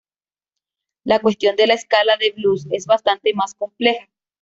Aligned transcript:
La 1.03 1.19
cuestión 1.19 1.55
de 1.55 1.67
la 1.67 1.75
escala 1.75 2.17
de 2.17 2.31
blues 2.31 2.65
es 2.71 2.87
bastante 2.87 3.35
más 3.35 3.53
compleja. 3.53 4.09